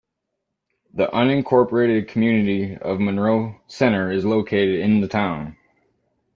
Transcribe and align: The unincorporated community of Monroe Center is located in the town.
The 0.91 1.09
unincorporated 1.09 2.07
community 2.07 2.75
of 2.75 2.99
Monroe 2.99 3.61
Center 3.67 4.09
is 4.09 4.25
located 4.25 4.79
in 4.79 4.99
the 5.01 5.07
town. 5.07 5.57